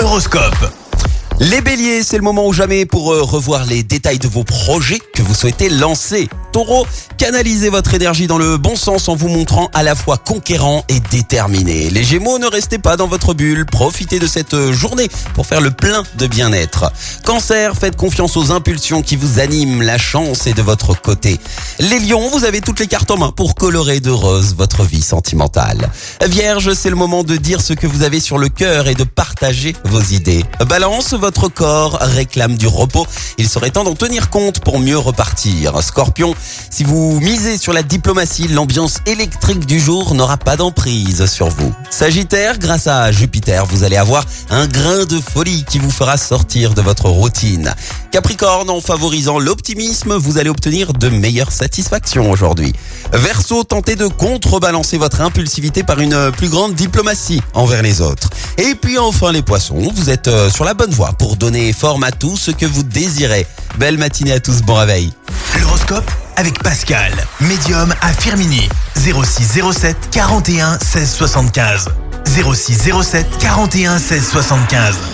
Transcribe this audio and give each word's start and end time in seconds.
Horoscope. 0.00 0.72
Les 1.40 1.60
béliers, 1.60 2.04
c'est 2.04 2.18
le 2.18 2.22
moment 2.22 2.46
ou 2.46 2.52
jamais 2.52 2.86
pour 2.86 3.12
euh, 3.12 3.22
revoir 3.22 3.64
les 3.64 3.82
détails 3.82 4.20
de 4.20 4.28
vos 4.28 4.44
projets 4.44 5.00
que 5.12 5.22
vous 5.22 5.34
souhaitez 5.34 5.70
lancer. 5.70 6.28
Canalisez 7.18 7.68
votre 7.68 7.94
énergie 7.94 8.26
dans 8.26 8.38
le 8.38 8.56
bon 8.56 8.74
sens 8.74 9.08
en 9.08 9.14
vous 9.14 9.28
montrant 9.28 9.70
à 9.74 9.82
la 9.82 9.94
fois 9.94 10.16
conquérant 10.16 10.84
et 10.88 10.98
déterminé. 10.98 11.88
Les 11.90 12.02
gémeaux, 12.02 12.38
ne 12.38 12.46
restez 12.46 12.78
pas 12.78 12.96
dans 12.96 13.06
votre 13.06 13.32
bulle, 13.32 13.64
profitez 13.64 14.18
de 14.18 14.26
cette 14.26 14.54
euh, 14.54 14.72
journée 14.72 15.08
pour 15.34 15.46
faire 15.46 15.60
le 15.60 15.70
plein 15.70 16.02
de 16.16 16.26
bien-être. 16.26 16.90
Cancer, 17.24 17.74
faites 17.76 17.96
confiance 17.96 18.36
aux 18.36 18.50
impulsions 18.50 19.02
qui 19.02 19.14
vous 19.14 19.38
animent, 19.38 19.82
la 19.82 19.98
chance 19.98 20.46
est 20.46 20.54
de 20.54 20.62
votre 20.62 21.00
côté. 21.00 21.38
Les 21.78 22.00
lions, 22.00 22.28
vous 22.30 22.44
avez 22.44 22.60
toutes 22.60 22.80
les 22.80 22.86
cartes 22.86 23.10
en 23.10 23.18
main 23.18 23.30
pour 23.30 23.54
colorer 23.54 24.00
de 24.00 24.10
rose 24.10 24.54
votre 24.56 24.82
vie 24.82 25.02
sentimentale. 25.02 25.90
Vierge, 26.26 26.74
c'est 26.74 26.90
le 26.90 26.96
moment 26.96 27.22
de 27.22 27.36
dire 27.36 27.60
ce 27.60 27.72
que 27.72 27.86
vous 27.86 28.02
avez 28.02 28.20
sur 28.20 28.38
le 28.38 28.48
cœur 28.48 28.88
et 28.88 28.94
de 28.94 29.04
partager 29.04 29.76
vos 29.84 30.02
idées. 30.02 30.44
Balance, 30.66 31.14
votre 31.14 31.48
corps 31.48 31.98
réclame 32.00 32.56
du 32.56 32.66
repos. 32.66 33.06
Il 33.38 33.48
serait 33.48 33.70
temps 33.70 33.84
d'en 33.84 33.94
tenir 33.94 34.30
compte 34.30 34.60
pour 34.60 34.78
mieux 34.78 34.98
repartir. 34.98 35.82
Scorpion, 35.82 36.34
si 36.70 36.84
vous 36.84 37.18
misez 37.20 37.58
sur 37.58 37.72
la 37.72 37.82
diplomatie, 37.82 38.48
l'ambiance 38.48 38.98
électrique 39.06 39.66
du 39.66 39.80
jour 39.80 40.14
n'aura 40.14 40.36
pas 40.36 40.56
d'emprise 40.56 41.26
sur 41.26 41.48
vous. 41.48 41.72
Sagittaire, 41.90 42.58
grâce 42.58 42.86
à 42.86 43.10
Jupiter, 43.12 43.66
vous 43.66 43.84
allez 43.84 43.96
avoir 43.96 44.24
un 44.50 44.66
grain 44.66 45.04
de 45.04 45.18
folie 45.18 45.64
qui 45.64 45.78
vous 45.78 45.90
fera 45.90 46.16
sortir 46.16 46.74
de 46.74 46.82
votre 46.82 47.08
routine. 47.08 47.74
Capricorne, 48.10 48.70
en 48.70 48.80
favorisant 48.80 49.38
l'optimisme, 49.38 50.14
vous 50.16 50.38
allez 50.38 50.50
obtenir 50.50 50.92
de 50.92 51.08
meilleures 51.08 51.52
satisfactions 51.52 52.30
aujourd'hui. 52.30 52.72
Verseau, 53.12 53.64
tentez 53.64 53.96
de 53.96 54.06
contrebalancer 54.06 54.98
votre 54.98 55.20
impulsivité 55.20 55.82
par 55.82 56.00
une 56.00 56.30
plus 56.32 56.48
grande 56.48 56.74
diplomatie 56.74 57.40
envers 57.54 57.82
les 57.82 58.00
autres. 58.00 58.30
Et 58.56 58.74
puis 58.74 58.98
enfin 58.98 59.32
les 59.32 59.42
poissons, 59.42 59.90
vous 59.94 60.10
êtes 60.10 60.28
euh, 60.28 60.50
sur 60.50 60.64
la 60.64 60.74
bonne 60.74 60.90
voie 60.90 61.12
pour 61.12 61.36
donner 61.36 61.72
forme 61.72 62.04
à 62.04 62.12
tout 62.12 62.36
ce 62.36 62.50
que 62.50 62.66
vous 62.66 62.82
désirez. 62.82 63.46
Belle 63.78 63.98
matinée 63.98 64.32
à 64.32 64.40
tous, 64.40 64.62
bon 64.62 64.74
réveil. 64.74 65.12
L'horoscope 65.60 66.10
avec 66.38 66.62
Pascal, 66.62 67.12
médium 67.40 67.92
à 68.00 68.12
Firmini. 68.12 68.68
06 68.94 69.60
07 69.72 69.96
41 70.12 70.78
16 70.78 71.10
75. 71.10 71.88
06 72.24 72.78
07 73.02 73.26
41 73.40 73.98
16 73.98 74.28
75. 74.28 74.98